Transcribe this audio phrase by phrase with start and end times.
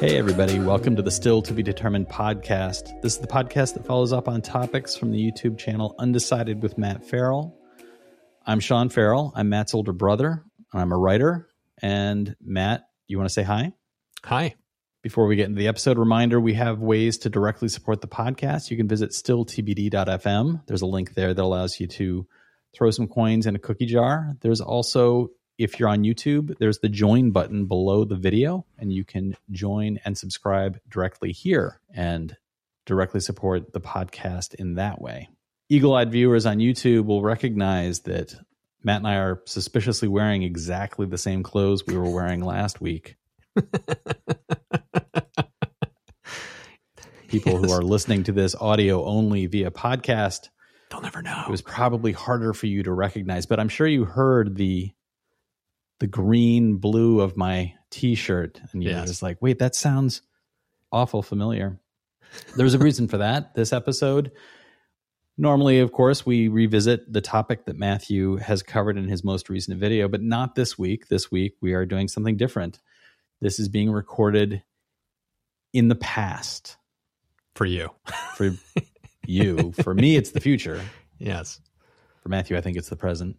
[0.00, 3.02] Hey, everybody, welcome to the Still to Be Determined podcast.
[3.02, 6.78] This is the podcast that follows up on topics from the YouTube channel Undecided with
[6.78, 7.54] Matt Farrell.
[8.46, 9.30] I'm Sean Farrell.
[9.36, 10.42] I'm Matt's older brother.
[10.72, 11.50] I'm a writer.
[11.82, 13.74] And Matt, you want to say hi?
[14.24, 14.54] Hi.
[15.02, 18.70] Before we get into the episode, reminder we have ways to directly support the podcast.
[18.70, 20.66] You can visit stilltbd.fm.
[20.66, 22.26] There's a link there that allows you to
[22.74, 24.34] throw some coins in a cookie jar.
[24.40, 25.28] There's also
[25.60, 30.00] if you're on YouTube, there's the join button below the video, and you can join
[30.06, 32.34] and subscribe directly here and
[32.86, 35.28] directly support the podcast in that way.
[35.68, 38.34] Eagle eyed viewers on YouTube will recognize that
[38.82, 43.16] Matt and I are suspiciously wearing exactly the same clothes we were wearing last week.
[47.28, 47.64] People yes.
[47.64, 50.48] who are listening to this audio only via podcast,
[50.90, 51.44] they'll never know.
[51.46, 54.90] It was probably harder for you to recognize, but I'm sure you heard the
[56.00, 59.08] the green blue of my t-shirt and you're yes.
[59.08, 60.22] just like wait that sounds
[60.90, 61.78] awful familiar.
[62.56, 64.32] There's a reason for that this episode.
[65.38, 69.78] Normally of course we revisit the topic that matthew has covered in his most recent
[69.78, 71.08] video but not this week.
[71.08, 72.80] This week we are doing something different.
[73.40, 74.62] This is being recorded
[75.72, 76.76] in the past.
[77.54, 77.90] For you.
[78.34, 78.50] For
[79.26, 79.72] you.
[79.72, 80.80] For me it's the future.
[81.22, 81.60] Yes.
[82.22, 83.36] For matthew i think it's the present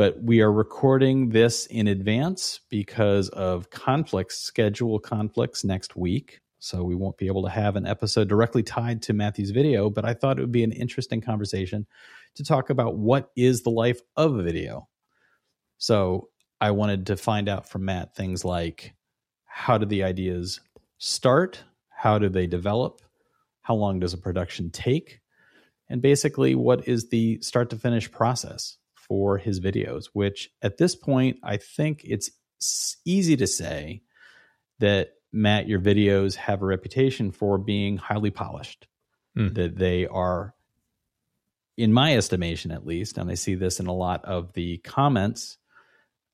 [0.00, 6.40] but we are recording this in advance because of conflicts, schedule conflicts next week.
[6.58, 10.06] So we won't be able to have an episode directly tied to Matthew's video, but
[10.06, 11.86] I thought it would be an interesting conversation
[12.36, 14.88] to talk about what is the life of a video.
[15.76, 16.30] So
[16.62, 18.94] I wanted to find out from Matt things like
[19.44, 20.60] how do the ideas
[20.96, 21.62] start?
[21.90, 23.02] How do they develop?
[23.60, 25.20] How long does a production take?
[25.90, 28.78] And basically, what is the start to finish process?
[29.10, 32.30] For his videos, which at this point, I think it's
[33.04, 34.02] easy to say
[34.78, 38.86] that Matt, your videos have a reputation for being highly polished,
[39.36, 39.52] mm.
[39.56, 40.54] that they are,
[41.76, 45.58] in my estimation at least, and I see this in a lot of the comments,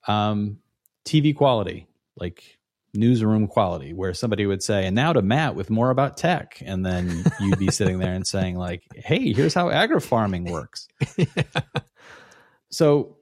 [0.06, 0.58] um,
[1.06, 2.58] TV quality, like
[2.92, 6.62] newsroom quality, where somebody would say, and now to Matt with more about tech.
[6.62, 10.88] And then you'd be sitting there and saying, like, hey, here's how agri farming works.
[11.16, 11.26] yeah.
[12.76, 13.16] So,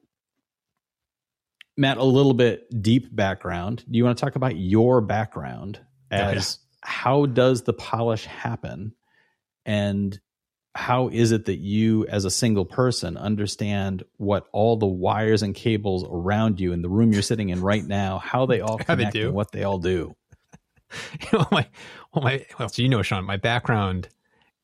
[1.76, 3.84] Matt, a little bit deep background.
[3.88, 5.78] Do you want to talk about your background
[6.10, 6.90] oh, as yeah.
[6.90, 8.96] how does the polish happen?
[9.64, 10.18] And
[10.74, 15.54] how is it that you, as a single person, understand what all the wires and
[15.54, 19.12] cables around you in the room you're sitting in right now, how they all connect
[19.12, 20.16] they and what they all do?
[21.20, 21.68] you know, my,
[22.12, 24.08] well, my, well, so you know, Sean, my background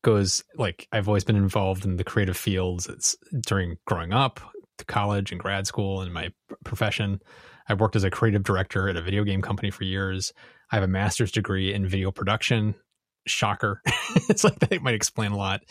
[0.01, 2.87] goes like I've always been involved in the creative fields.
[2.87, 3.15] It's
[3.47, 4.41] during growing up,
[4.87, 6.31] college and grad school and my
[6.63, 7.21] profession.
[7.67, 10.33] I've worked as a creative director at a video game company for years.
[10.71, 12.75] I have a master's degree in video production.
[13.27, 13.81] Shocker.
[14.29, 15.61] it's like that might explain a lot.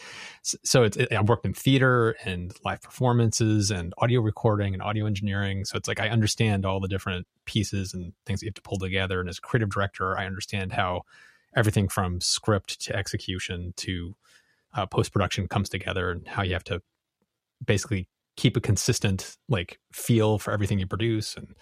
[0.43, 5.07] So it's, it, I've worked in theater and live performances and audio recording and audio
[5.07, 5.65] engineering.
[5.65, 8.63] So it's like I understand all the different pieces and things that you have to
[8.63, 9.19] pull together.
[9.19, 11.03] And as creative director, I understand how
[11.57, 14.15] everything from script to execution to
[14.75, 16.81] uh, post production comes together and how you have to
[17.65, 18.07] basically
[18.41, 21.55] keep a consistent like feel for everything you produce and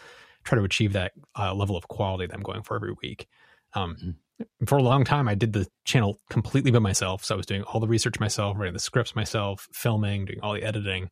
[0.44, 3.27] try to achieve that uh, level of quality that I'm going for every week.
[3.75, 4.66] Um, mm-hmm.
[4.66, 7.25] For a long time, I did the channel completely by myself.
[7.25, 10.55] So I was doing all the research myself, writing the scripts myself, filming, doing all
[10.55, 11.11] the editing.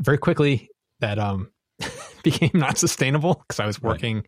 [0.00, 1.52] Very quickly, that um,
[2.24, 4.26] became not sustainable because I was working right.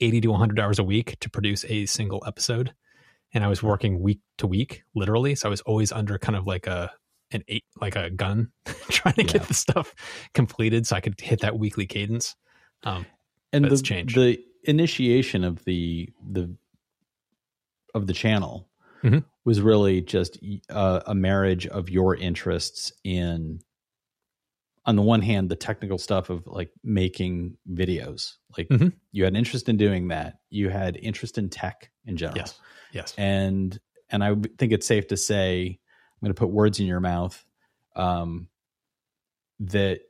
[0.00, 2.72] 80 to 100 hours a week to produce a single episode.
[3.34, 5.34] And I was working week to week, literally.
[5.34, 6.90] So I was always under kind of like a
[7.32, 8.50] an eight like a gun
[8.90, 9.32] trying to yeah.
[9.32, 9.94] get the stuff
[10.34, 12.36] completed so I could hit that weekly cadence.
[12.82, 13.06] Um,
[13.52, 14.16] and the, changed.
[14.16, 16.54] the initiation of the the
[17.94, 18.68] of the channel
[19.02, 19.18] mm-hmm.
[19.44, 20.38] was really just
[20.68, 23.60] a, a marriage of your interests in
[24.86, 28.88] on the one hand the technical stuff of like making videos like mm-hmm.
[29.12, 32.58] you had interest in doing that you had interest in tech in general yes
[32.92, 33.78] yes and
[34.10, 35.78] and i think it's safe to say
[36.20, 37.44] I'm going to put words in your mouth.
[37.96, 38.48] Um,
[39.60, 40.00] that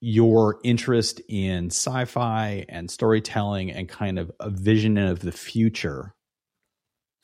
[0.00, 6.14] your interest in sci-fi and storytelling and kind of a vision of the future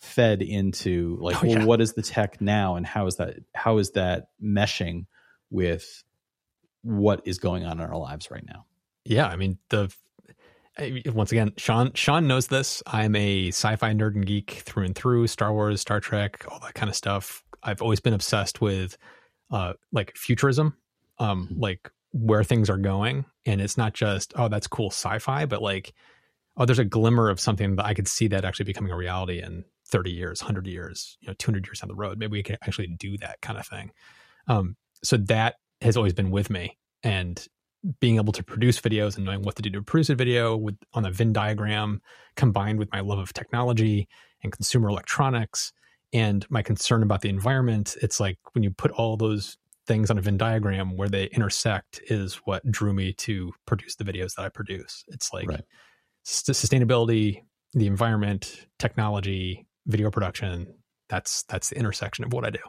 [0.00, 1.58] fed into like oh, yeah.
[1.58, 5.06] well what is the tech now and how is that how is that meshing
[5.50, 6.02] with
[6.82, 8.66] what is going on in our lives right now
[9.04, 9.90] yeah i mean the
[11.14, 15.26] once again sean sean knows this i'm a sci-fi nerd and geek through and through
[15.26, 18.96] star wars star trek all that kind of stuff I've always been obsessed with
[19.50, 20.76] uh, like futurism,
[21.18, 21.60] um, mm-hmm.
[21.60, 25.94] like where things are going, and it's not just oh that's cool sci-fi, but like
[26.56, 29.42] oh, there's a glimmer of something that I could see that actually becoming a reality
[29.42, 32.18] in 30 years, 100 years, you know, 200 years down the road.
[32.18, 33.90] Maybe we can actually do that kind of thing.
[34.46, 36.78] Um, so that has always been with me.
[37.02, 37.44] And
[38.00, 40.76] being able to produce videos and knowing what to do to produce a video with
[40.94, 42.00] on a Venn diagram
[42.34, 44.08] combined with my love of technology
[44.42, 45.72] and consumer electronics
[46.14, 50.16] and my concern about the environment, it's like when you put all those things on
[50.16, 54.44] a Venn diagram where they intersect is what drew me to produce the videos that
[54.44, 55.04] I produce.
[55.08, 55.64] It's like right.
[56.24, 60.72] sustainability, the environment, technology, video production.
[61.08, 62.60] That's that's the intersection of what I do.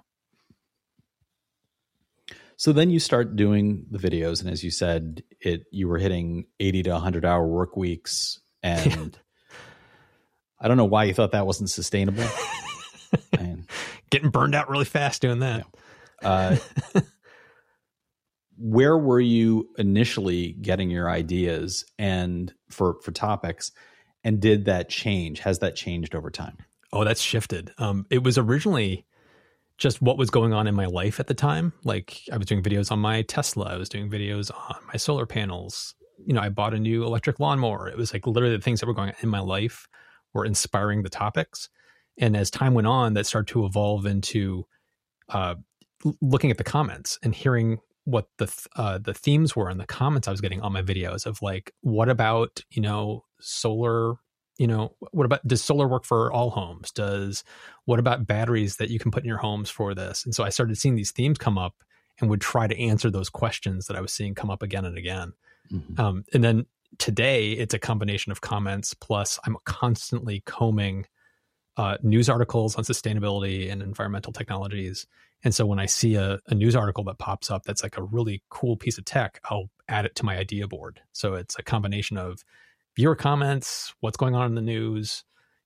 [2.58, 6.46] So then you start doing the videos, and as you said, it you were hitting
[6.60, 9.18] eighty to hundred hour work weeks, and
[10.60, 12.26] I don't know why you thought that wasn't sustainable.
[14.10, 15.66] Getting burned out really fast doing that.
[16.22, 16.30] Yeah.
[16.94, 17.02] Uh,
[18.58, 23.72] where were you initially getting your ideas and for for topics,
[24.24, 25.40] and did that change?
[25.40, 26.58] Has that changed over time?
[26.94, 27.72] Oh, that's shifted.
[27.78, 29.06] Um, it was originally
[29.78, 31.74] just what was going on in my life at the time.
[31.84, 35.26] Like I was doing videos on my Tesla, I was doing videos on my solar
[35.26, 35.96] panels.
[36.26, 37.90] You know, I bought a new electric lawnmower.
[37.90, 39.88] It was like literally the things that were going on in my life
[40.34, 41.70] were inspiring the topics.
[42.18, 44.66] And as time went on, that started to evolve into
[45.30, 45.56] uh,
[46.22, 50.28] looking at the comments and hearing what the uh, the themes were in the comments
[50.28, 54.16] I was getting on my videos of like, what about you know solar
[54.58, 56.92] you know what about does solar work for all homes?
[56.92, 57.44] Does
[57.86, 60.24] what about batteries that you can put in your homes for this?
[60.24, 61.76] And so i started seeing these themes come up
[62.20, 64.98] and would try to answer those questions that i was seeing come up again and
[64.98, 65.34] again.
[65.72, 66.00] Mm-hmm.
[66.00, 66.68] um, and then
[67.00, 71.08] today it's a combination of comments plus i'm constantly combing
[71.78, 75.08] uh, news articles on sustainability and environmental technologies
[75.44, 78.04] and so when i see a, a news article that pops up that's like a
[78.04, 81.64] really cool piece of tech i'll add it to my idea board so it's a
[81.64, 82.44] combination of
[82.96, 85.24] viewer comments, what's going on in the news,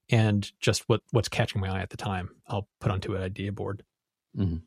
[0.10, 2.30] and just what what's catching my eye at the time.
[2.48, 3.84] I'll put onto an idea board.
[4.38, 4.58] Mm-hmm.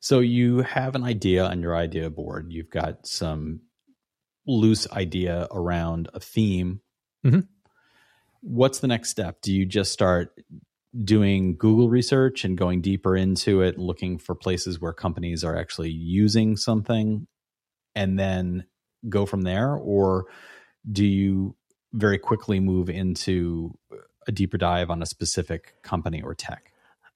[0.00, 2.52] So you have an idea on your idea board.
[2.52, 3.60] You've got some
[4.46, 6.80] loose idea around a theme.
[7.24, 7.40] Mm-hmm.
[8.40, 9.40] What's the next step?
[9.42, 10.32] Do you just start
[11.04, 15.90] doing Google research and going deeper into it, looking for places where companies are actually
[15.90, 17.26] using something,
[17.94, 18.64] and then
[19.08, 20.26] go from there, or
[20.90, 21.54] do you
[21.92, 23.76] very quickly move into
[24.26, 26.72] a deeper dive on a specific company or tech?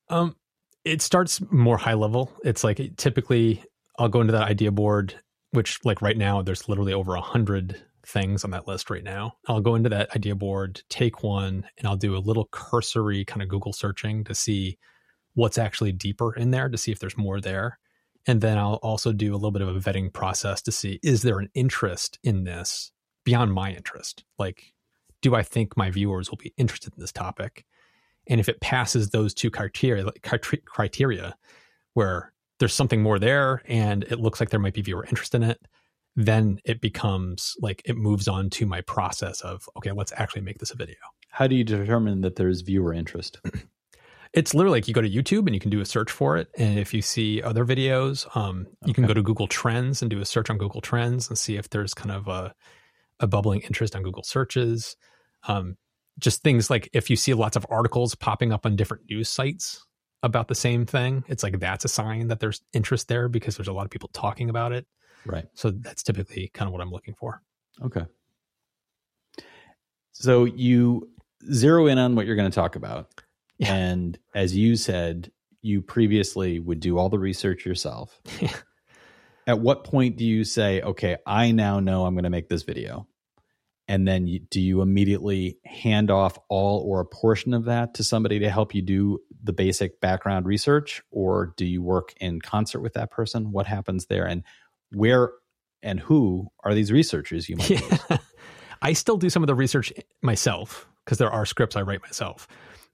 [0.08, 0.36] Um,
[0.84, 2.32] it starts more high level.
[2.44, 3.62] It's like typically
[3.98, 5.14] I'll go into that idea board,
[5.52, 9.36] which like right now there's literally over a hundred things on that list right now.
[9.48, 13.42] I'll go into that idea board, take one, and I'll do a little cursory kind
[13.42, 14.78] of Google searching to see
[15.34, 17.78] what's actually deeper in there to see if there's more there.
[18.26, 21.22] And then I'll also do a little bit of a vetting process to see is
[21.22, 22.92] there an interest in this
[23.24, 24.24] beyond my interest.
[24.38, 24.72] Like,
[25.22, 27.64] do I think my viewers will be interested in this topic?
[28.28, 30.04] And if it passes those two criteria,
[30.64, 31.34] criteria
[31.94, 35.42] where there's something more there and it looks like there might be viewer interest in
[35.42, 35.60] it,
[36.16, 40.58] then it becomes like it moves on to my process of, okay, let's actually make
[40.58, 40.96] this a video.
[41.30, 43.40] How do you determine that there's viewer interest?
[44.32, 46.48] it's literally like you go to YouTube and you can do a search for it.
[46.58, 48.94] And if you see other videos, um, you okay.
[48.94, 51.70] can go to Google Trends and do a search on Google Trends and see if
[51.70, 52.54] there's kind of a
[53.20, 54.96] a bubbling interest on Google searches.
[55.46, 55.76] Um,
[56.18, 59.86] just things like if you see lots of articles popping up on different news sites
[60.22, 63.68] about the same thing, it's like that's a sign that there's interest there because there's
[63.68, 64.86] a lot of people talking about it.
[65.24, 65.46] Right.
[65.54, 67.42] So that's typically kind of what I'm looking for.
[67.82, 68.04] Okay.
[70.12, 71.10] So you
[71.50, 73.08] zero in on what you're going to talk about.
[73.58, 73.74] Yeah.
[73.74, 78.20] And as you said, you previously would do all the research yourself.
[78.40, 78.54] Yeah.
[79.44, 82.62] At what point do you say, okay, I now know I'm going to make this
[82.62, 83.08] video?
[83.88, 88.04] and then you, do you immediately hand off all or a portion of that to
[88.04, 92.80] somebody to help you do the basic background research or do you work in concert
[92.80, 94.44] with that person what happens there and
[94.94, 95.32] where
[95.82, 98.18] and who are these researchers you might yeah.
[98.82, 102.46] i still do some of the research myself because there are scripts i write myself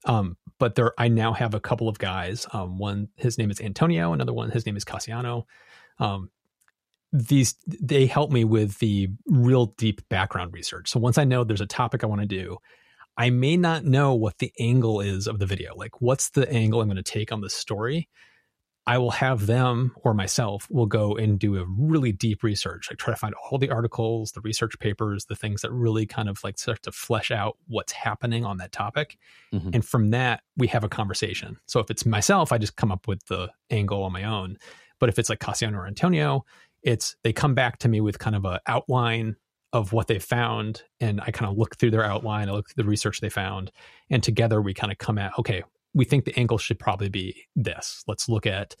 [0.05, 3.59] um, but there i now have a couple of guys um, one his name is
[3.59, 5.43] antonio another one his name is cassiano
[5.99, 6.29] um,
[7.11, 10.89] these they help me with the real deep background research.
[10.89, 12.57] So once I know there's a topic I want to do,
[13.17, 15.75] I may not know what the angle is of the video.
[15.75, 18.09] Like what's the angle I'm going to take on the story?
[18.87, 22.89] I will have them or myself will go and do a really deep research.
[22.89, 26.27] Like try to find all the articles, the research papers, the things that really kind
[26.27, 29.17] of like start to flesh out what's happening on that topic.
[29.53, 29.69] Mm-hmm.
[29.73, 31.57] And from that, we have a conversation.
[31.67, 34.57] So if it's myself, I just come up with the angle on my own.
[34.99, 36.45] But if it's like Cassiano or Antonio,
[36.81, 39.35] it's they come back to me with kind of a outline
[39.71, 42.83] of what they found and I kind of look through their outline, I look through
[42.83, 43.71] the research they found,
[44.09, 47.45] and together we kind of come at okay, we think the angle should probably be
[47.55, 48.03] this.
[48.07, 48.75] Let's look at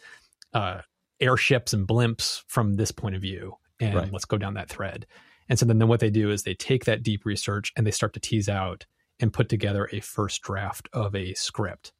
[0.53, 0.81] uh,
[1.19, 4.11] airships and blimps from this point of view, and right.
[4.11, 5.05] let's go down that thread.
[5.47, 7.91] And so then, then what they do is they take that deep research and they
[7.91, 8.85] start to tease out
[9.19, 11.91] and put together a first draft of a script.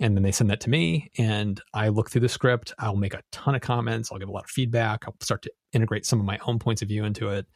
[0.00, 2.72] And then they send that to me, and I look through the script.
[2.78, 4.10] I'll make a ton of comments.
[4.10, 5.04] I'll give a lot of feedback.
[5.06, 7.46] I'll start to integrate some of my own points of view into it,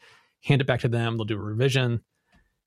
[0.43, 1.17] hand it back to them.
[1.17, 2.01] They'll do a revision.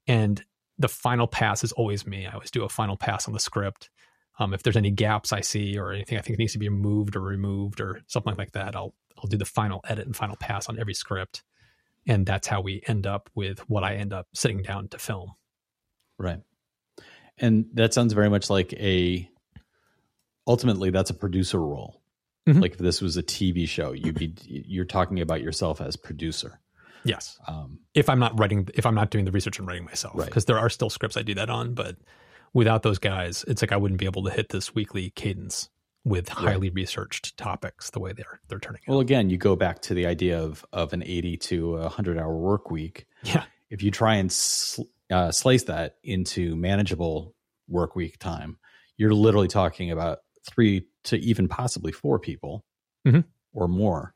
[0.09, 0.45] And
[0.79, 2.27] the final pass is always me.
[2.27, 3.89] I always do a final pass on the script.
[4.39, 7.17] Um, if there's any gaps I see or anything I think needs to be moved
[7.17, 10.69] or removed or something like that, I'll I'll do the final edit and final pass
[10.69, 11.43] on every script,
[12.07, 15.33] and that's how we end up with what I end up sitting down to film.
[16.19, 16.41] Right,
[17.39, 19.29] and that sounds very much like a.
[20.47, 22.01] Ultimately, that's a producer role.
[22.49, 22.61] Mm-hmm.
[22.61, 26.61] Like if this was a TV show, you'd be you're talking about yourself as producer.
[27.05, 27.39] Yes.
[27.47, 30.43] Um, if I'm not writing, if I'm not doing the research and writing myself, because
[30.43, 30.47] right.
[30.47, 31.97] there are still scripts I do that on, but
[32.53, 35.69] without those guys, it's like I wouldn't be able to hit this weekly cadence
[36.05, 36.75] with highly right.
[36.75, 38.93] researched topics the way they're they're turning out.
[38.93, 42.37] Well, again, you go back to the idea of of an 80 to 100 hour
[42.37, 43.07] work week.
[43.23, 43.45] Yeah.
[43.71, 47.35] If you try and sl- uh, slice that into manageable
[47.69, 48.59] work week time,
[48.97, 52.65] you're literally talking about three to even possibly four people
[53.07, 53.21] mm-hmm.
[53.53, 54.15] or more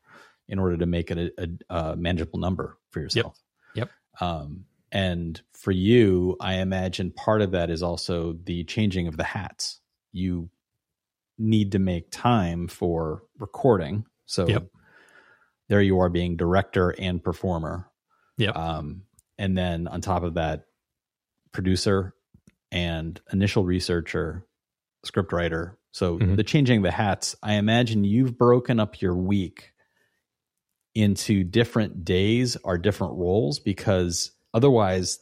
[0.49, 3.39] in order to make it a, a, a manageable number for yourself.
[3.75, 3.91] Yep.
[4.21, 4.21] yep.
[4.21, 9.25] Um, and for you, I imagine part of that is also the changing of the
[9.25, 9.81] hats.
[10.13, 10.51] You
[11.39, 14.05] need to make time for recording.
[14.27, 14.67] So yep.
[15.71, 17.89] there you are being director and performer.
[18.37, 18.55] Yep.
[18.55, 19.03] Um,
[19.39, 20.67] and then on top of that,
[21.53, 22.15] producer
[22.71, 24.47] and initial researcher,
[25.07, 25.77] scriptwriter.
[25.93, 26.35] So mm-hmm.
[26.35, 29.73] the changing the hats, I imagine you've broken up your week
[30.95, 35.21] into different days or different roles because Otherwise,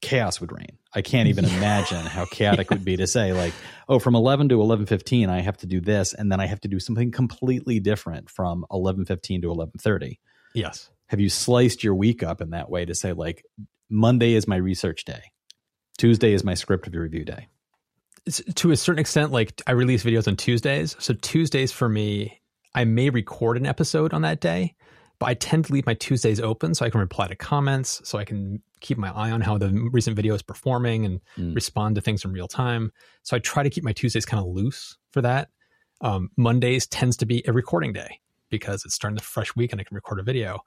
[0.00, 0.78] chaos would reign.
[0.94, 3.52] I can't even imagine how chaotic it would be to say like,
[3.88, 6.68] oh, from 11 to 11:15 I have to do this and then I have to
[6.68, 10.18] do something completely different from 11:15 to 11:30.
[10.54, 10.90] Yes.
[11.06, 13.44] Have you sliced your week up in that way to say like
[13.88, 15.22] Monday is my research day.
[15.98, 17.48] Tuesday is my script review day.
[18.56, 20.96] To a certain extent like I release videos on Tuesdays.
[20.98, 22.40] So Tuesdays for me
[22.74, 24.74] I may record an episode on that day,
[25.18, 28.18] but I tend to leave my Tuesdays open so I can reply to comments, so
[28.18, 31.54] I can keep my eye on how the recent video is performing and mm.
[31.54, 32.92] respond to things in real time.
[33.22, 35.48] So I try to keep my Tuesdays kind of loose for that.
[36.02, 38.20] Um, Mondays tends to be a recording day
[38.50, 40.60] because it's starting the fresh week and I can record a video.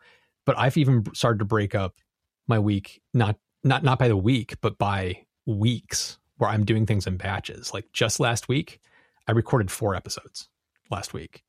[0.45, 1.95] But I've even started to break up
[2.47, 7.05] my week not not not by the week, but by weeks where I'm doing things
[7.05, 7.73] in batches.
[7.73, 8.79] Like just last week,
[9.27, 10.49] I recorded four episodes
[10.89, 11.43] last week.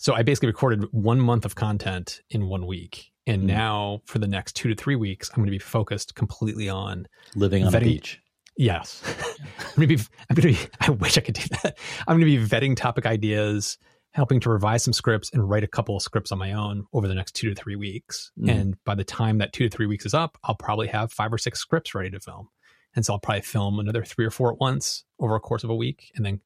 [0.00, 3.12] So I basically recorded one month of content in one week.
[3.26, 3.48] And mm.
[3.48, 7.06] now for the next two to three weeks, I'm going to be focused completely on
[7.36, 8.20] living on vetting, the beach.
[8.56, 9.02] Yes.
[9.58, 11.76] I'm going to be, I'm going to be, I wish I could do that.
[12.08, 13.76] I'm going to be vetting topic ideas,
[14.12, 17.06] helping to revise some scripts and write a couple of scripts on my own over
[17.06, 18.32] the next two to three weeks.
[18.40, 18.50] Mm.
[18.50, 21.30] And by the time that two to three weeks is up, I'll probably have five
[21.30, 22.48] or six scripts ready to film.
[22.96, 25.68] And so I'll probably film another three or four at once over a course of
[25.68, 26.40] a week and then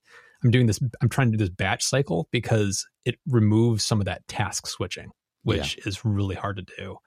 [0.45, 4.05] I'm doing this, I'm trying to do this batch cycle because it removes some of
[4.05, 5.11] that task switching,
[5.43, 5.85] which yeah.
[5.87, 6.99] is really hard to do.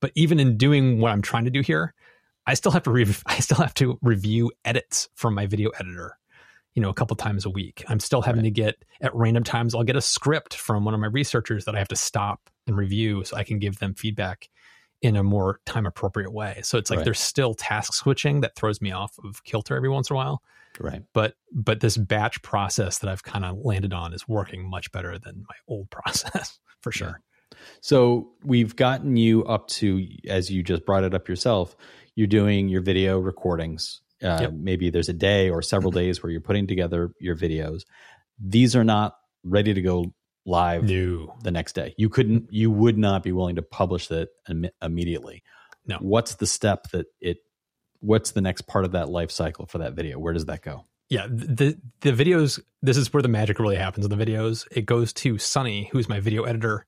[0.00, 1.94] But even in doing what I'm trying to do here,
[2.46, 6.18] I still have to re- I still have to review edits from my video editor,
[6.74, 7.82] you know, a couple times a week.
[7.88, 8.54] I'm still having right.
[8.54, 11.74] to get at random times I'll get a script from one of my researchers that
[11.74, 14.50] I have to stop and review so I can give them feedback
[15.04, 16.60] in a more time appropriate way.
[16.62, 17.04] So it's like right.
[17.04, 20.42] there's still task switching that throws me off of kilter every once in a while.
[20.80, 21.02] Right.
[21.12, 25.18] But but this batch process that I've kind of landed on is working much better
[25.18, 27.20] than my old process for sure.
[27.52, 27.56] Yeah.
[27.82, 31.76] So we've gotten you up to as you just brought it up yourself,
[32.14, 34.00] you're doing your video recordings.
[34.22, 34.52] Uh, yep.
[34.54, 37.82] Maybe there's a day or several days where you're putting together your videos.
[38.40, 40.14] These are not ready to go
[40.46, 41.34] live no.
[41.42, 41.94] the next day.
[41.96, 45.42] You couldn't, you would not be willing to publish that Im- immediately.
[45.86, 45.98] No.
[46.00, 47.38] What's the step that it
[48.00, 50.18] what's the next part of that life cycle for that video?
[50.18, 50.84] Where does that go?
[51.08, 52.60] Yeah, the the videos.
[52.82, 54.66] This is where the magic really happens in the videos.
[54.70, 56.86] It goes to Sunny, who's my video editor,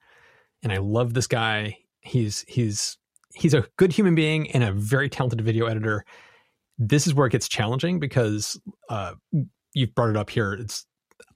[0.62, 1.78] and I love this guy.
[2.00, 2.96] He's he's
[3.34, 6.04] he's a good human being and a very talented video editor.
[6.78, 8.58] This is where it gets challenging because
[8.88, 9.14] uh,
[9.74, 10.54] you've brought it up here.
[10.54, 10.86] It's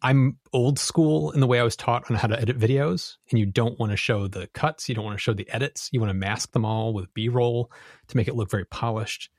[0.02, 3.38] I'm old school in the way I was taught on how to edit videos, and
[3.38, 6.00] you don't want to show the cuts, you don't want to show the edits, you
[6.00, 7.70] want to mask them all with B roll
[8.08, 9.30] to make it look very polished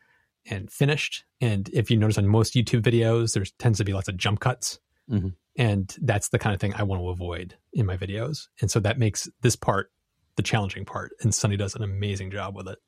[0.46, 1.24] and finished.
[1.40, 4.40] And if you notice on most YouTube videos, there tends to be lots of jump
[4.40, 4.80] cuts.
[5.10, 5.30] Mm-hmm.
[5.58, 8.48] And that's the kind of thing I want to avoid in my videos.
[8.62, 9.92] And so that makes this part
[10.36, 11.12] the challenging part.
[11.22, 12.80] And Sunny does an amazing job with it.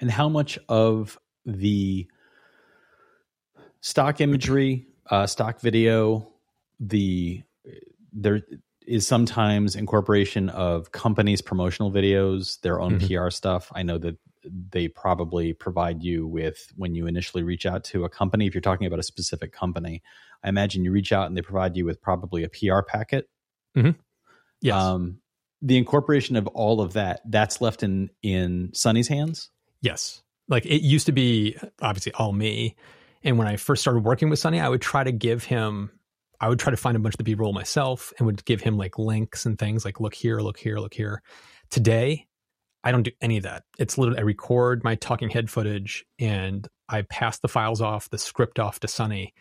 [0.00, 2.08] And how much of the
[3.80, 6.28] stock imagery, uh, stock video,
[6.80, 7.42] the
[8.12, 8.40] there
[8.86, 13.24] is sometimes incorporation of companies' promotional videos, their own Mhm.
[13.24, 13.72] PR stuff.
[13.74, 18.10] I know that they probably provide you with when you initially reach out to a
[18.10, 18.46] company.
[18.46, 20.02] If you're talking about a specific company,
[20.42, 23.28] I imagine you reach out and they provide you with probably a PR packet.
[24.60, 24.74] Yes.
[24.74, 25.20] Um,
[25.62, 29.50] the incorporation of all of that that's left in in Sunny's hands.
[29.80, 30.22] Yes.
[30.46, 32.76] Like it used to be obviously all me.
[33.24, 35.90] And when I first started working with Sunny, I would try to give him,
[36.40, 38.60] I would try to find a bunch of the B roll myself and would give
[38.60, 41.22] him like links and things like, look here, look here, look here.
[41.70, 42.26] Today,
[42.84, 43.62] I don't do any of that.
[43.78, 48.18] It's literally, I record my talking head footage and I pass the files off, the
[48.18, 49.32] script off to Sunny.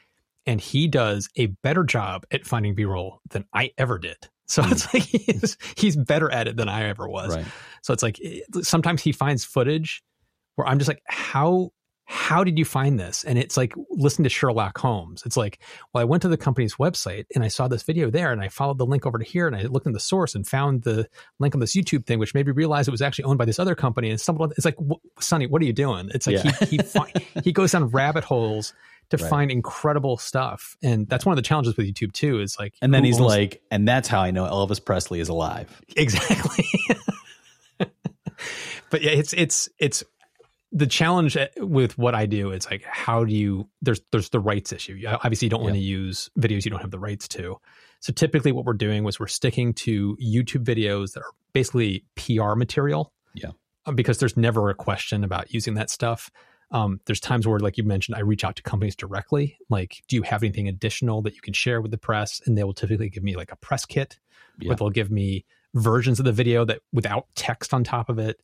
[0.45, 4.17] And he does a better job at finding B roll than I ever did.
[4.47, 4.71] So Hmm.
[4.71, 7.35] it's like he's, he's better at it than I ever was.
[7.35, 7.45] Right.
[7.81, 8.19] So it's like
[8.61, 10.01] sometimes he finds footage
[10.55, 11.71] where I'm just like, how
[12.05, 13.23] how did you find this?
[13.23, 15.23] And it's like listening to Sherlock Holmes.
[15.25, 15.59] It's like,
[15.93, 18.49] well, I went to the company's website and I saw this video there, and I
[18.49, 21.07] followed the link over to here, and I looked in the source and found the
[21.39, 23.57] link on this YouTube thing, which made me realize it was actually owned by this
[23.59, 24.09] other company.
[24.09, 24.49] And stumbled.
[24.49, 26.09] on- It's like, "Wh- Sonny, what are you doing?
[26.13, 26.51] It's like Yeah.
[26.67, 28.73] he he, fi- he goes down rabbit holes
[29.09, 29.29] to Right.
[29.29, 32.39] find incredible stuff, and that's one of the challenges with YouTube too.
[32.41, 35.81] Is like, And then he's like, and that's how I know Elvis Presley is alive.
[35.95, 36.65] exactly
[38.89, 40.03] but yeah it's it's it's
[40.75, 44.73] the challenge with what i do is like how do you there's there's the rights
[44.73, 47.57] issue You- obviously you don't want to use videos you don't have the rights to
[47.99, 52.55] so typically what we're doing was we're sticking to youtube videos that are basically pr
[52.55, 53.51] material Yeah.
[53.85, 56.29] Uh, because there's never a question about using that stuff
[56.71, 60.15] um, there's times where like you mentioned i reach out to companies directly like do
[60.15, 63.09] you have anything additional that you can share with the press and they will typically
[63.09, 64.17] give me like a press kit
[64.59, 64.69] Yeah.
[64.69, 68.39] where they'll give me versions of the video that without text on top of it.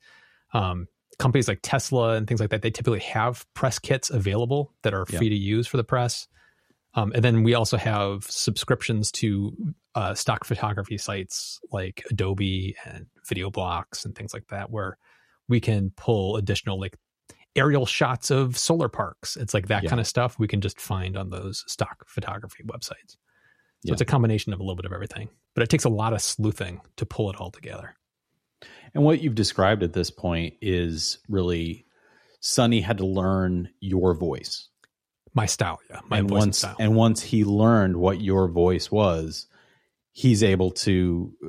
[0.51, 4.93] Um, companies like Tesla and things like that, they typically have press kits available that
[4.93, 5.17] are Yeah.
[5.19, 6.27] free to use for the press.
[6.93, 9.55] Um, and then we also have subscriptions to
[9.95, 14.97] uh, stock photography sites like Adobe and Video Blocks and things like that, where
[15.47, 16.95] we can pull additional like
[17.55, 19.35] aerial shots of solar parks.
[19.35, 19.89] It's like that Yeah.
[19.89, 23.11] kind of stuff we can just find on those stock photography websites.
[23.11, 23.17] So
[23.85, 23.93] Yeah.
[23.93, 26.21] it's a combination of a little bit of everything, but it takes a lot of
[26.21, 27.95] sleuthing to pull it all together.
[28.93, 31.85] And what you've described at this point is really
[32.39, 34.67] Sonny had to learn your voice.
[35.33, 36.75] My style, yeah, my and voice and once style.
[36.79, 39.47] and once he learned what your voice was,
[40.11, 41.47] he's able to uh,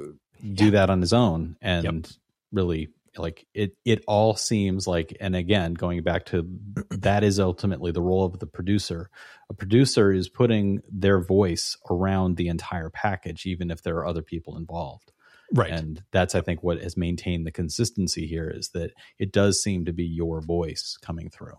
[0.55, 0.70] do Yeah.
[0.73, 2.11] that on his own and
[2.53, 6.46] really like it it all seems like and again going back to
[6.90, 9.11] that is ultimately the role of the producer
[9.51, 14.23] a producer is putting their voice around the entire package even if there are other
[14.23, 15.11] people involved
[15.53, 15.71] right.
[15.71, 19.85] and that's i think what has maintained the consistency here is that it does seem
[19.85, 21.55] to be your voice coming through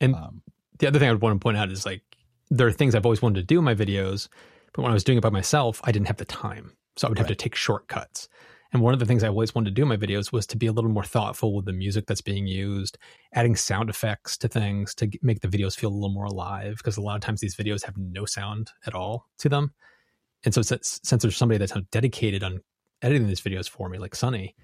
[0.00, 0.42] And um,
[0.78, 2.02] the other thing I would want to point out is like
[2.50, 4.28] there are things I've always wanted to do in my videos,
[4.72, 6.76] but when I was doing it by myself, I didn't have the time.
[6.96, 8.28] So I would have to take shortcuts.
[8.72, 10.56] And one of the things I always wanted to do in my videos was to
[10.56, 12.98] be a little more thoughtful with the music that's being used,
[13.34, 16.76] adding sound effects to things to make the videos feel a little more alive.
[16.78, 19.72] Because a lot of times these videos have no sound at all to them.
[20.44, 22.60] And so since, since there's somebody that's dedicated on
[23.06, 24.54] editing these videos for me, like Sunny,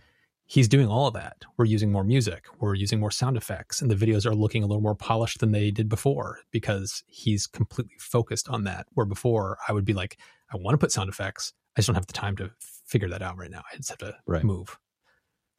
[0.44, 1.44] he's doing all of that.
[1.56, 4.66] We're using more music, we're using more sound effects, and the videos are looking a
[4.66, 8.86] little more polished than they did before because he's completely focused on that.
[8.92, 10.18] Where before I would be like,
[10.52, 12.50] I want to put sound effects, I just don't have the time to
[12.86, 13.62] figure that out right now.
[13.72, 14.44] I just have to Right.
[14.44, 14.78] move.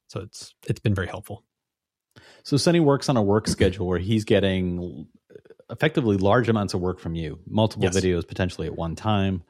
[0.08, 1.44] So it's it's been very helpful.
[2.44, 5.08] So Sonny works on a work schedule where he's getting
[5.72, 7.96] effectively large amounts of work from you, multiple Yes.
[7.96, 9.44] videos potentially at one time.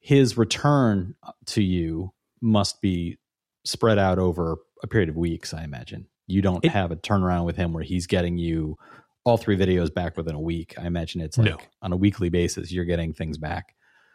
[0.00, 1.14] His return
[1.46, 3.18] to you must be
[3.64, 6.06] spread out over a period of weeks, I imagine.
[6.26, 8.76] You don't It- have a turnaround with him where he's getting you
[9.24, 10.74] all three videos back within a week.
[10.78, 11.58] I imagine it's like No.
[11.82, 13.74] on a weekly basis you're getting things back.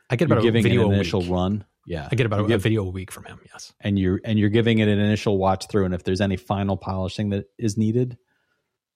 [0.09, 1.29] I get You're about a giving video an a initial week.
[1.29, 1.65] run.
[1.85, 2.09] Yeah.
[2.11, 3.39] I get about a, give- a video a week from him.
[3.53, 3.71] Yes.
[3.79, 6.75] and you're and you're giving it an initial watch through and if there's any final
[6.77, 8.17] polishing that is needed,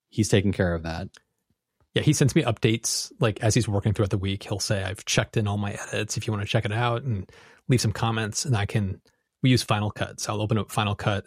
[0.09, 1.09] he's taking care of that.
[1.93, 4.43] Yeah, he sends me updates like as he's working throughout the week.
[4.43, 6.17] He'll say, "I've checked in all my edits.
[6.17, 7.29] If you want to check it out and
[7.67, 9.01] leave some comments, and I can."
[9.41, 11.25] We use Final Cut, so I'll open up Final Cut.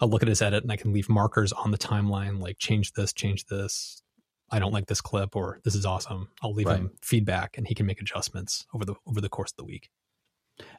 [0.00, 2.92] I'll look at his edit, and I can leave markers on the timeline, like change
[2.92, 4.02] this, change this.
[4.50, 6.28] I don't like this clip, or this is awesome.
[6.42, 6.78] I'll leave Right.
[6.78, 9.88] him feedback, and he can make adjustments over the over the course of the week.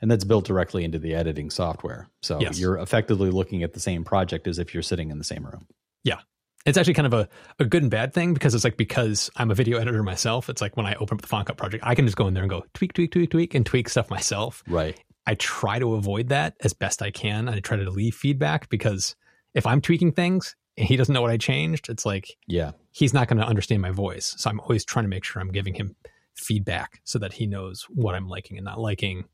[0.01, 2.09] And that's built directly into the editing software.
[2.21, 2.59] So Yes.
[2.59, 5.67] you're effectively looking at the same project as if you're sitting in the same room.
[6.03, 6.19] Yeah,
[6.65, 7.27] it's actually kind of a,
[7.59, 10.61] a good and bad thing because it's like because I'm a video editor myself, it's
[10.61, 12.43] like when I open up the Final Cut project, I can just go in there
[12.43, 14.63] and go tweak, tweak, tweak, tweak, and tweak stuff myself.
[14.67, 14.97] Right.
[15.27, 17.49] I try to avoid that as best I can.
[17.49, 19.15] I try to leave feedback because
[19.53, 23.13] if I'm tweaking things, and he doesn't know what I changed, it's like yeah, he's
[23.13, 24.35] not going to understand my voice.
[24.37, 25.95] So I'm always trying to make sure I'm giving him
[26.35, 29.25] feedback so that he knows what I'm liking and not liking.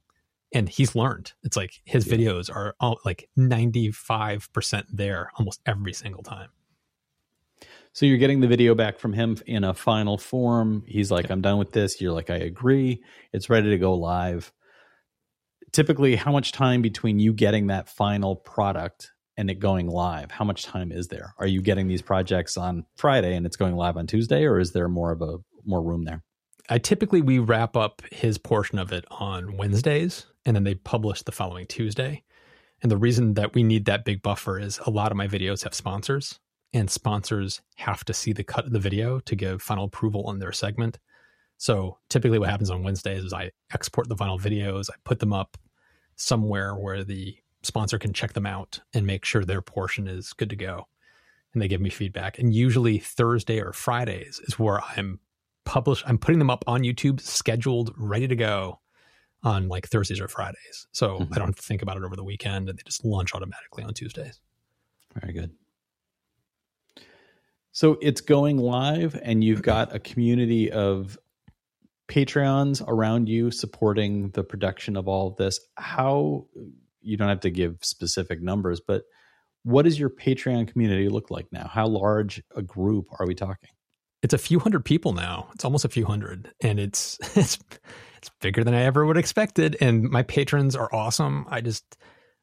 [0.54, 1.32] And he's learned.
[1.44, 2.16] It's like his yeah.
[2.16, 6.50] videos are all like 95% there almost every single time.
[7.94, 10.84] So you're getting the video back from him in a final form.
[10.88, 12.00] He's like, I'm done with this.
[12.00, 13.02] You're like, I agree.
[13.34, 14.52] It's ready to go live.
[15.74, 20.30] Typically, how much time between you getting that final product and it going live?
[20.30, 21.34] How much time is there?
[21.38, 24.74] Are you getting these projects on Friday and it's going live on Tuesday, or is
[24.74, 26.24] there more of a more room there?
[26.70, 31.22] I typically we wrap up his portion of it on Wednesdays and then they publish
[31.22, 32.24] the following Tuesday.
[32.82, 35.64] And the reason that we need that big buffer is a lot of my videos
[35.64, 36.40] have sponsors
[36.74, 40.40] and sponsors have to see the cut of the video to give final approval on
[40.40, 40.98] their segment.
[41.58, 45.34] So typically what happens on Wednesdays is I export the final videos, I put them
[45.34, 45.58] up
[46.22, 50.50] somewhere where the sponsor can check them out and make sure their portion is good
[50.50, 50.88] to go.
[51.54, 52.40] And they give me feedback.
[52.40, 55.20] And usually Thursday or Fridays is where I'm
[55.64, 58.80] publish I'm putting them up on YouTube scheduled ready to go
[59.44, 60.88] on like Thursdays or Fridays.
[60.92, 61.34] So mm-hmm.
[61.34, 63.84] I don't have to think about it over the weekend and they just launch automatically
[63.84, 64.40] on Tuesdays.
[65.20, 65.52] Very good.
[67.74, 71.18] So it's going live, and you've got a community of
[72.12, 75.62] Patreons around you supporting the production of all of this.
[75.78, 76.46] How
[77.02, 79.04] you don't have to give specific numbers, but
[79.64, 81.70] what does your Patreon community look like now?
[81.72, 83.70] How large a group are we talking?
[84.22, 85.48] It's a few hundred people now.
[85.54, 87.58] It's almost a few hundred, and it's it's
[88.18, 89.78] it's bigger than I ever would expected.
[89.80, 91.46] And my patrons are awesome.
[91.50, 91.98] I just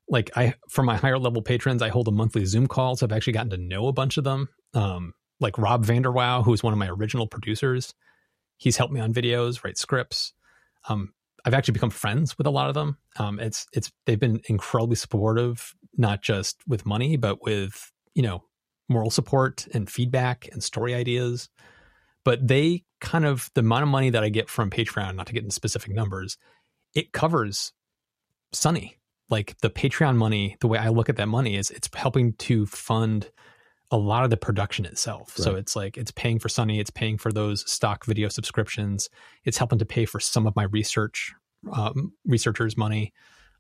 [0.09, 3.12] like I for my higher level patrons, I hold a monthly Zoom call, so I've
[3.12, 4.48] actually gotten to know a bunch of them.
[4.72, 7.92] Um, like Rob Vanderwow, who's one of my original producers.
[8.59, 10.35] He's helped me on videos, write scripts.
[10.88, 12.99] Um, I've actually become friends with a lot of them.
[13.18, 18.44] Um, it's it's they've been incredibly supportive, not just with money, but with you know
[18.88, 21.49] moral support and feedback and story ideas.
[22.25, 25.33] But they kind of the amount of money that I get from Patreon, not to
[25.33, 26.37] get into specific numbers,
[26.94, 27.73] it covers
[28.53, 28.97] Sunny.
[29.31, 32.64] Like the Patreon money, the way I look at that money is it's helping to
[32.66, 33.31] fund
[33.90, 35.35] a lot of the production itself.
[35.38, 35.44] Right.
[35.44, 39.09] So it's like it's paying for Sunny, it's paying for those stock video subscriptions,
[39.44, 41.35] it's helping to pay for some of my research
[41.72, 43.12] um, researchers' money.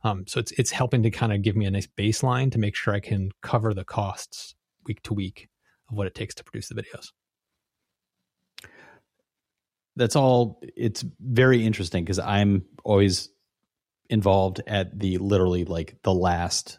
[0.04, 2.76] Um, so it's it's helping to kind of give me a nice baseline to make
[2.76, 4.54] sure I can cover the costs
[4.86, 5.48] week to week
[5.90, 7.08] of what it takes to produce the videos.
[9.96, 10.60] That's all.
[10.76, 13.30] It's very interesting because I'm always
[14.08, 16.78] involved at the literally like the last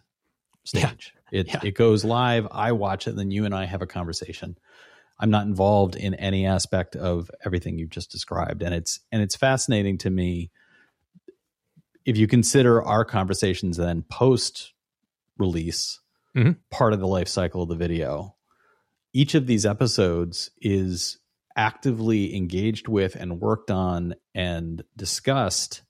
[0.70, 1.14] stage.
[1.32, 1.60] It yeah.
[1.64, 2.48] it goes live.
[2.52, 4.58] I watch it, and then you and I have a conversation.
[5.20, 9.36] I'm not involved in any aspect of everything you've just described, and it's and it's
[9.36, 10.52] fascinating to me.
[12.06, 14.74] If you consider our conversations then post
[15.38, 16.00] release
[16.36, 16.54] mm-hmm.
[16.72, 18.36] part of the life cycle of the video,
[19.14, 21.20] each of these episodes is
[21.56, 25.82] actively engaged with and worked on and discussed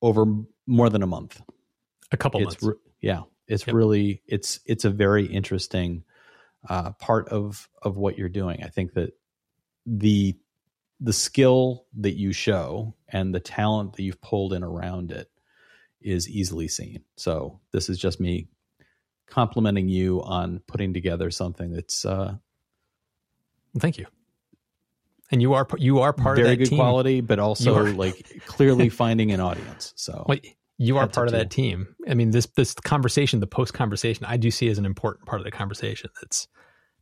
[0.00, 0.24] over
[0.66, 1.40] more than a month.
[2.10, 2.78] A couple it's months.
[3.00, 3.22] Yeah.
[3.46, 3.74] It's yep.
[3.74, 6.04] really it's it's a very interesting
[6.68, 8.62] uh, part of of what you're doing.
[8.62, 9.12] I think that
[9.86, 10.36] the
[11.00, 15.28] the skill that you show and the talent that you've pulled in around it
[16.00, 17.02] is easily seen.
[17.16, 18.48] So this is just me
[19.26, 22.36] complimenting you on putting together something that's uh,
[23.78, 24.06] thank you
[25.32, 26.78] and you are you are part very of good team.
[26.78, 30.38] quality but also like clearly finding an audience so well,
[30.78, 31.94] you are part of that team.
[32.08, 35.40] I mean, this this conversation, the post conversation, I do see as an important part
[35.40, 36.10] of the conversation.
[36.22, 36.48] It's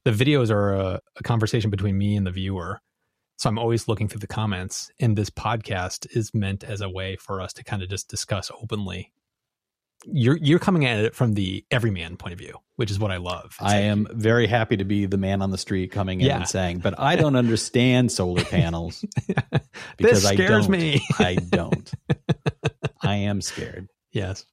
[0.05, 2.81] the videos are a, a, conversation between me and the viewer.
[3.37, 7.17] So I'm always looking through the comments, and this podcast is meant as a way
[7.17, 9.13] for us to kind of just discuss openly.
[10.05, 13.19] You're you're coming at it from the everyman point of view, which is what I
[13.19, 13.47] love.
[13.47, 16.27] It's I like, am very happy to be the man on the street coming in
[16.27, 16.37] yeah.
[16.37, 19.05] and saying, "But I don't understand solar panels
[19.97, 20.71] because this scares I don't.
[20.71, 21.07] me.
[21.19, 21.91] I don't."
[23.03, 23.89] I am scared.
[24.13, 24.45] Yes.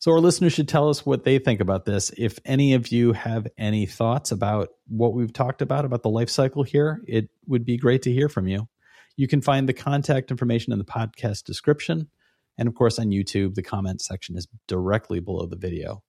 [0.00, 2.12] So our listeners should tell us what they think about this.
[2.16, 6.30] If any of you have any thoughts about what we've talked about about the life
[6.30, 8.68] cycle here, it would be great to hear from you.
[9.16, 12.08] You can find the contact information in the podcast description.
[12.56, 16.04] And of course, on YouTube, the comment section is directly below the video.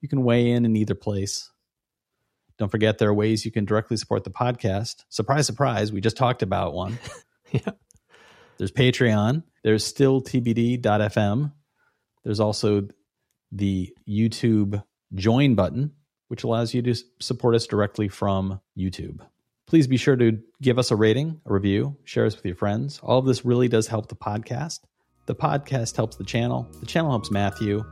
[0.00, 1.50] You can weigh in in either place.
[2.58, 5.04] Don't forget, there are ways you can directly support the podcast.
[5.10, 6.98] Surprise, surprise, we just talked about one.
[7.50, 7.72] yeah.
[8.56, 9.42] There's Patreon.
[9.64, 11.52] There's still TBD.fm.
[12.22, 12.86] There's also
[13.50, 14.82] the YouTube
[15.14, 15.92] join button,
[16.28, 19.20] which allows you to support us directly from YouTube.
[19.66, 23.00] Please be sure to give us a rating, a review, share us with your friends.
[23.02, 24.80] All of this really does help the podcast.
[25.26, 27.82] The podcast helps the channel, the channel helps Matthew,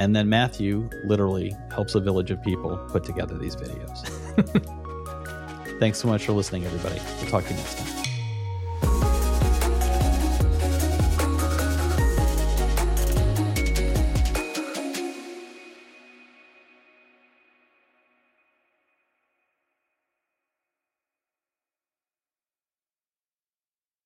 [0.00, 4.04] and then Matthew literally helps a village of people put together these videos.
[5.78, 7.00] Thanks so much for listening, everybody.
[7.20, 8.05] We'll talk to you next time.